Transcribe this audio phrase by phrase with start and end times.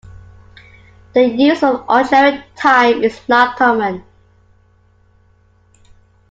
[1.13, 4.03] The use of Ordinary Time is not common.